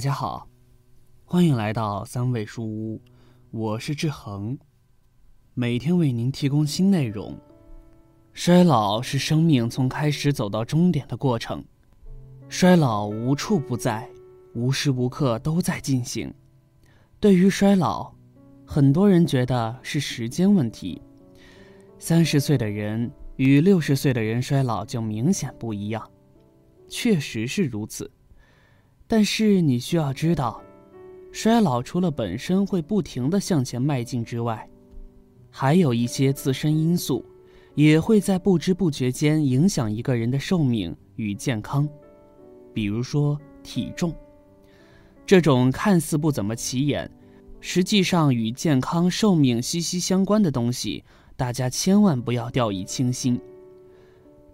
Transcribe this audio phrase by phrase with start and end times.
[0.00, 0.48] 大家好，
[1.26, 3.02] 欢迎来到三味书屋，
[3.50, 4.58] 我是志恒，
[5.52, 7.38] 每天为您提供新内容。
[8.32, 11.62] 衰老是生命从开始走到终点的过程，
[12.48, 14.08] 衰老无处不在，
[14.54, 16.32] 无时无刻都在进行。
[17.20, 18.10] 对于衰老，
[18.64, 21.02] 很多人觉得是时间问题，
[21.98, 26.10] 三十岁的人与六十岁的人衰老就明显不一样，
[26.88, 28.10] 确实是如此。
[29.10, 30.62] 但是你需要知道，
[31.32, 34.70] 衰老除了本身会不停的向前迈进之外，
[35.50, 37.26] 还有一些自身因素，
[37.74, 41.88] 也会在不知不觉间影响一个人的寿命与健康。
[42.72, 44.14] 比如说体重，
[45.26, 47.10] 这种看似不怎么起眼，
[47.60, 51.02] 实际上与健康寿命息息相关的东西，
[51.36, 53.40] 大家千万不要掉以轻心。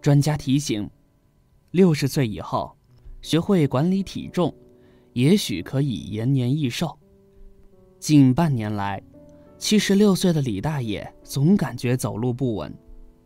[0.00, 0.88] 专家提醒，
[1.72, 2.74] 六十岁以后。
[3.26, 4.54] 学会管理体重，
[5.14, 6.96] 也许可以延年益寿。
[7.98, 9.02] 近半年来，
[9.58, 12.72] 七十六岁的李大爷总感觉走路不稳，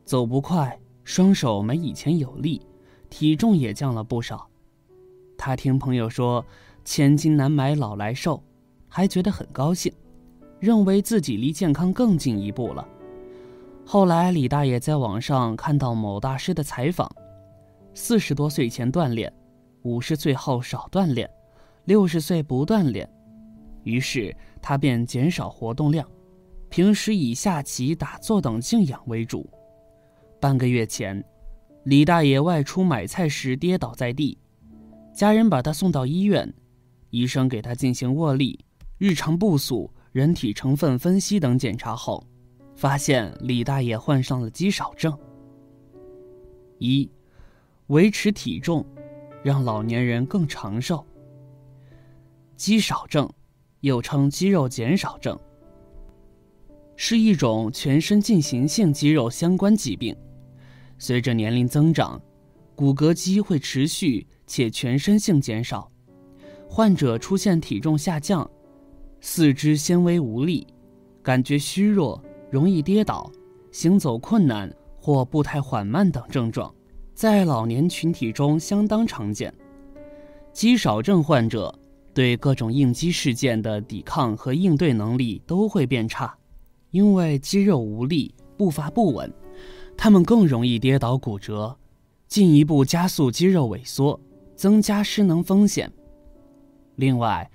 [0.07, 2.63] 走不快，双手没以前有力，
[3.11, 4.49] 体重也降了不少。
[5.37, 6.43] 他听朋友说
[6.83, 8.43] “千金难买老来瘦”，
[8.89, 9.93] 还觉得很高兴，
[10.59, 12.89] 认为自己离健康更进一步了。
[13.85, 17.07] 后来，李大爷在网上看到某大师的采访，
[17.93, 19.31] 四十多岁前锻炼。
[19.83, 21.29] 五十岁后少锻炼，
[21.85, 23.09] 六十岁不锻炼，
[23.83, 26.07] 于是他便减少活动量，
[26.69, 29.49] 平时以下棋、打坐等静养为主。
[30.41, 31.23] 半个月前，
[31.85, 34.39] 李大爷外出买菜时跌倒在地，
[35.15, 36.53] 家人把他送到医院，
[37.11, 38.59] 医生给他进行握力、
[38.99, 42.23] 日常步速、人体成分分析等检查后，
[42.75, 45.17] 发现李大爷患上了肌少症。
[46.79, 47.11] 一，
[47.89, 48.85] 维持体重。
[49.43, 51.05] 让老年人更长寿。
[52.57, 53.29] 肌少症，
[53.81, 55.39] 又称肌肉减少症，
[56.95, 60.15] 是一种全身进行性肌肉相关疾病。
[60.99, 62.21] 随着年龄增长，
[62.75, 65.91] 骨骼肌会持续且全身性减少，
[66.69, 68.49] 患者出现体重下降、
[69.23, 70.67] 四肢纤维无力、
[71.23, 73.33] 感觉虚弱、容易跌倒、
[73.73, 76.75] 行走困难或步态缓慢等症状。
[77.21, 79.53] 在老年群体中相当常见，
[80.55, 81.79] 肌少症患者
[82.15, 86.35] 对各种应激事件的抵抗和应对能力都会变差，
[86.93, 89.31] 因为肌肉无力、步伐不稳，
[89.99, 91.77] 他们更容易跌倒骨折，
[92.27, 94.19] 进一步加速肌肉萎缩，
[94.57, 95.93] 增加失能风险。
[96.97, 97.51] 另外，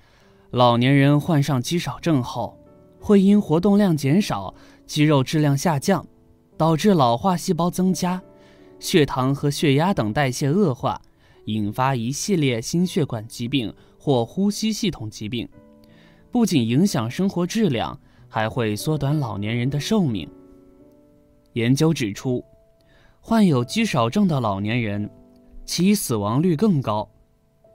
[0.52, 2.56] 老年人患上肌少症后，
[3.00, 4.54] 会因活动量减少、
[4.86, 6.06] 肌肉质量下降，
[6.56, 8.22] 导致老化细胞增加。
[8.78, 11.00] 血糖和血压等代谢恶化，
[11.46, 15.48] 引发一系列心血管疾病或呼吸系统疾病，
[16.30, 17.98] 不仅影响生活质量，
[18.28, 20.28] 还会缩短老年人的寿命。
[21.54, 22.44] 研究指出，
[23.20, 25.10] 患有肌少症的老年人，
[25.64, 27.08] 其死亡率更高，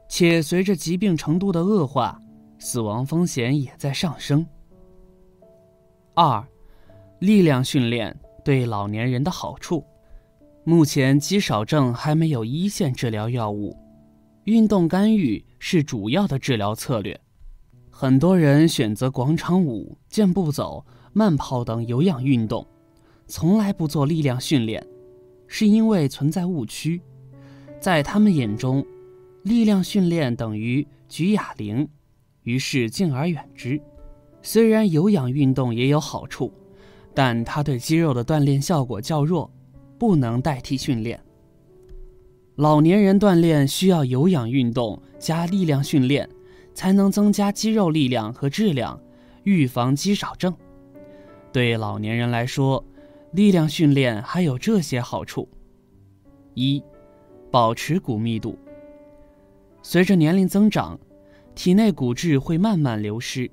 [0.07, 2.19] 且随着疾病程度的恶化，
[2.59, 4.45] 死亡风险也在上升。
[6.13, 6.45] 二，
[7.19, 9.83] 力量训练对老年人的好处。
[10.63, 13.75] 目前肌少症还没有一线治疗药物，
[14.43, 17.19] 运动干预是主要的治疗策略。
[17.89, 22.65] 很多人选择广场舞、健步走、慢跑等有氧运动，
[23.25, 24.85] 从来不做力量训练，
[25.47, 27.01] 是因为存在误区。
[27.79, 28.85] 在他们眼中，
[29.41, 31.89] 力量训练等于举哑铃，
[32.43, 33.81] 于是敬而远之。
[34.43, 36.53] 虽然有氧运动也有好处，
[37.15, 39.51] 但它对肌肉的锻炼效果较弱。
[40.01, 41.23] 不能代替训练。
[42.55, 46.27] 老年人锻炼需要有氧运动加力量训练，
[46.73, 48.99] 才能增加肌肉力量和质量，
[49.43, 50.51] 预防肌少症。
[51.51, 52.83] 对老年人来说，
[53.33, 55.47] 力量训练还有这些好处：
[56.55, 56.83] 一、
[57.51, 58.57] 保持骨密度。
[59.83, 60.99] 随着年龄增长，
[61.53, 63.47] 体内骨质会慢慢流失，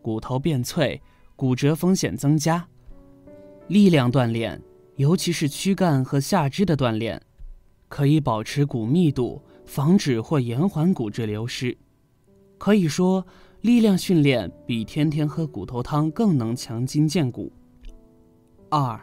[0.00, 1.02] 骨头变脆，
[1.34, 2.64] 骨折风险增加。
[3.66, 4.62] 力量锻炼。
[5.02, 7.20] 尤其是躯干和下肢的锻炼，
[7.88, 11.76] 可以保持骨密度，防止或延缓骨质流失。
[12.56, 13.26] 可以说，
[13.62, 17.50] 力量训练比天天喝骨头汤更能强筋健骨。
[18.68, 19.00] 二，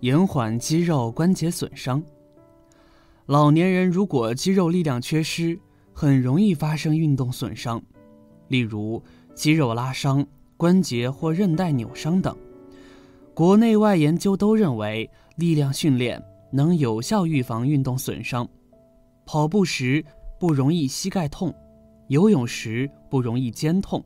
[0.00, 2.02] 延缓肌肉关节损伤。
[3.26, 5.56] 老年人如果肌肉力量缺失，
[5.92, 7.80] 很容易发生运动损伤，
[8.48, 9.00] 例如
[9.36, 10.26] 肌肉拉伤、
[10.56, 12.36] 关节或韧带扭伤等。
[13.38, 16.20] 国内外研究都认为，力量训练
[16.50, 18.44] 能有效预防运动损伤。
[19.24, 20.04] 跑步时
[20.40, 21.54] 不容易膝盖痛，
[22.08, 24.04] 游泳时不容易肩痛，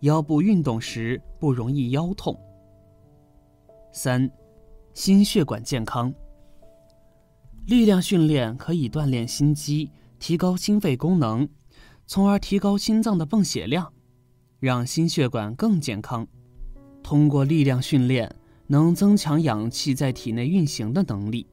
[0.00, 2.36] 腰部运动时不容易腰痛。
[3.92, 4.28] 三，
[4.94, 6.12] 心血管健康。
[7.66, 11.48] 力量训练可以锻炼心肌，提高心肺功能，
[12.04, 13.92] 从而提高心脏的泵血量，
[14.58, 16.26] 让心血管更健康。
[17.00, 18.28] 通过力量训练，
[18.68, 21.46] 能增强氧气在体内运行的能力，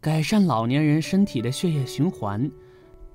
[0.00, 2.50] 改善老年人身体的血液循环，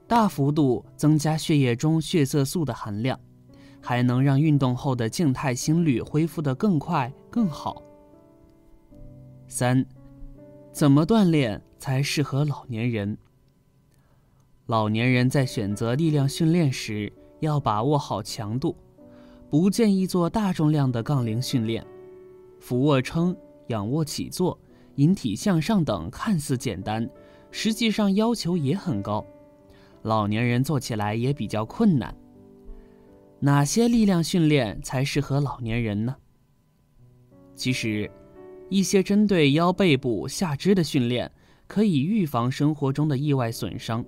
[0.07, 3.19] 大幅度增加血液中血色素的含量，
[3.81, 7.81] 还能让运动后的静态心率恢复得更快更好。
[9.47, 9.85] 三，
[10.71, 11.61] 怎么锻炼？
[11.77, 13.17] 才适合老年人。
[14.67, 17.11] 老年人在选择力量训练时，
[17.41, 18.73] 要把握好强度，
[19.49, 21.85] 不建议做大重量的杠铃训练。
[22.63, 23.35] 俯卧撑、
[23.67, 24.57] 仰卧起坐、
[24.95, 27.09] 引体向上等看似简单，
[27.51, 29.27] 实际上要求也很高，
[30.03, 32.15] 老年人做起来也比较困难。
[33.41, 36.15] 哪些力量训练才适合老年人呢？
[37.53, 38.09] 其实，
[38.69, 41.29] 一些针对腰背部下肢的训练。
[41.65, 44.05] 可以预防生活中的意外损伤，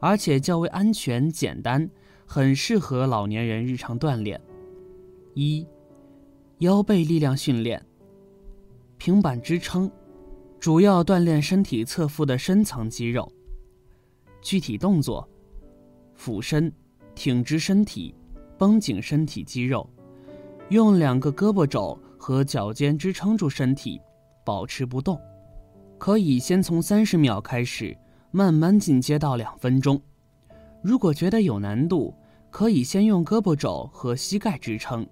[0.00, 1.88] 而且较为安全简单，
[2.26, 4.40] 很适合老年人日常锻炼。
[5.34, 5.64] 一、
[6.58, 7.84] 腰背力量训练。
[8.96, 9.90] 平板支撑，
[10.60, 13.30] 主要锻炼身体侧腹的深层肌肉。
[14.40, 15.28] 具体动作：
[16.14, 16.72] 俯身，
[17.14, 18.14] 挺直身体，
[18.56, 19.88] 绷紧身体肌肉，
[20.68, 24.00] 用两个胳膊肘和脚尖支撑住身体，
[24.44, 25.20] 保持不动。
[25.98, 27.96] 可以先从三十秒开始，
[28.30, 30.00] 慢慢进阶到两分钟。
[30.82, 32.14] 如果觉得有难度，
[32.50, 35.06] 可以先用胳膊肘和膝盖支撑，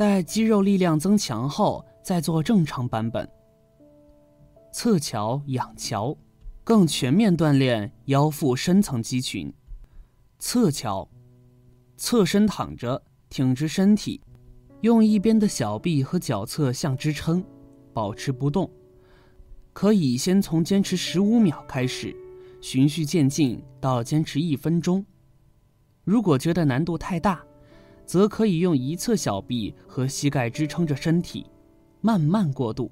[0.00, 3.28] 待肌肉力量增强后再做正常版本。
[4.72, 6.16] 侧桥、仰桥，
[6.64, 9.52] 更全面锻炼腰腹深层肌群。
[10.38, 11.06] 侧桥，
[11.98, 14.22] 侧身躺着，挺直身体，
[14.80, 17.44] 用一边的小臂和脚侧相支撑，
[17.92, 18.70] 保持不动。
[19.74, 22.16] 可以先从坚持十五秒开始，
[22.62, 25.04] 循序渐进到坚持一分钟。
[26.04, 27.44] 如果觉得难度太大，
[28.10, 31.46] 则可以用一侧小臂和膝盖支撑着身体，
[32.00, 32.90] 慢慢过渡。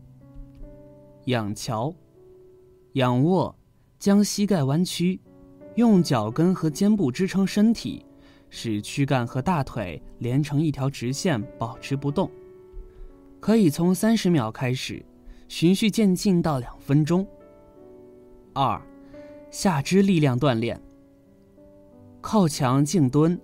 [1.24, 1.92] 仰桥，
[2.92, 3.52] 仰卧，
[3.98, 5.20] 将膝盖弯曲，
[5.74, 8.06] 用脚跟和肩部支撑身体，
[8.48, 12.30] 使躯干和大腿连成一条直线，保持不动。
[13.40, 15.04] 可以从三十秒开始。
[15.48, 17.26] 循序渐进到两分钟。
[18.52, 18.80] 二，
[19.50, 20.80] 下肢力量锻炼。
[22.20, 23.36] 靠墙静蹲，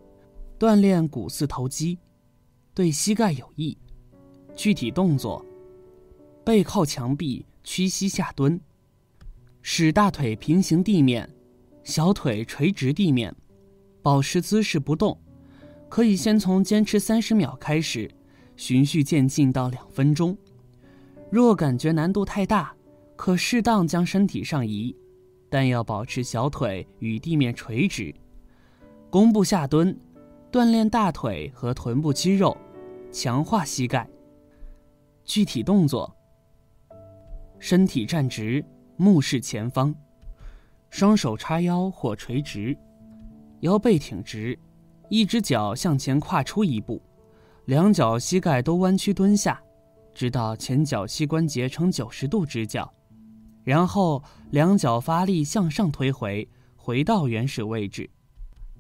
[0.65, 1.99] 锻炼股四头肌，
[2.73, 3.77] 对膝盖有益。
[4.57, 5.45] 具体动作：
[6.43, 8.59] 背靠墙壁，屈膝下蹲，
[9.61, 11.29] 使大腿平行地面，
[11.83, 13.37] 小腿垂直地面，
[14.01, 15.21] 保持姿势不动。
[15.91, 18.11] 可以先从坚持三十秒开始，
[18.57, 20.35] 循序渐进到两分钟。
[21.31, 22.75] 若感觉难度太大，
[23.17, 24.97] 可适当将身体上移，
[25.51, 28.15] 但要保持小腿与地面垂直。
[29.11, 29.95] 弓步下蹲，
[30.55, 32.57] 锻炼大腿和臀部肌肉，
[33.11, 34.09] 强化膝盖。
[35.25, 36.15] 具体动作：
[37.59, 38.65] 身体站直，
[38.97, 39.93] 目视前方，
[40.91, 42.79] 双手叉腰或垂直，
[43.63, 44.57] 腰背挺直，
[45.09, 47.03] 一只脚向前跨出一步，
[47.65, 49.61] 两脚膝盖都弯曲蹲下。
[50.15, 52.89] 直到前脚膝关节呈九十度直角，
[53.65, 58.09] 然后两脚发力向上推回，回到原始位置。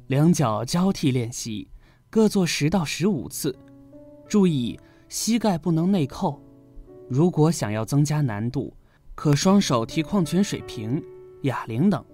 [0.08, 1.66] 两脚交替练习，
[2.14, 3.58] 各做十到十五次。
[4.28, 4.78] 注意
[5.08, 6.40] 膝盖不能内扣。
[7.08, 8.72] 如果想要增加难度，
[9.16, 11.02] 可双手提矿泉水瓶、
[11.42, 12.04] 哑铃等。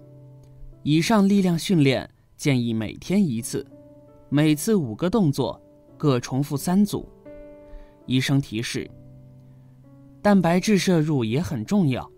[0.81, 3.63] 以上力量训练建议每天一次，
[4.29, 5.61] 每次五个动作，
[5.99, 7.07] 各重复三组。
[8.07, 8.89] 医生提示。
[10.19, 12.11] 蛋白质摄入也很重要。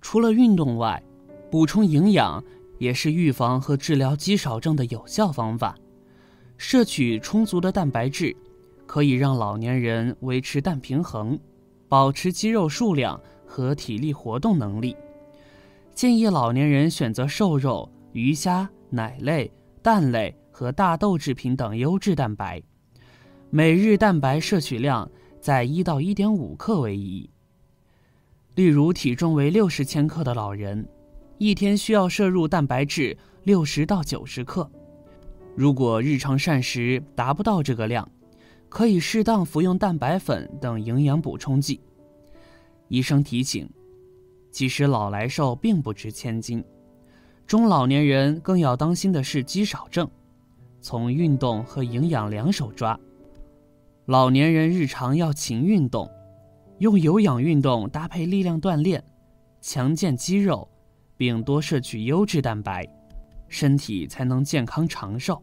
[0.00, 1.02] 除了运动外，
[1.50, 2.44] 补充营养
[2.78, 5.76] 也是预防和治疗肌少症的有效方法。
[6.56, 8.34] 摄取充足的蛋白质，
[8.86, 11.38] 可以让老年人维持氮平衡，
[11.88, 14.96] 保持肌肉数量和体力活动能力。
[15.94, 19.50] 建议老年人选择瘦肉、鱼虾、奶类、
[19.82, 22.62] 蛋类和大豆制品等优质蛋白，
[23.50, 25.10] 每日蛋白摄取量。
[25.38, 27.30] 在一到一点五克为宜。
[28.56, 30.84] 例如，体重为六十千克的老人，
[31.38, 34.68] 一天需要摄入蛋白质六十到九十克。
[35.56, 38.06] 如果日常膳食达不到这个量，
[38.68, 41.80] 可以适当服用蛋白粉等营养补充剂。
[42.88, 43.66] 医生提醒：
[44.52, 46.62] 其实老来瘦并不值千金，
[47.46, 50.06] 中老年人更要当心的是肌少症，
[50.82, 53.00] 从运动和营养两手抓。
[54.04, 56.06] 老年人日常要勤运动，
[56.80, 59.02] 用有氧运动搭配力量锻炼，
[59.62, 60.68] 强健肌肉，
[61.16, 62.86] 并多摄取优质蛋白，
[63.48, 65.42] 身体才能健康长寿。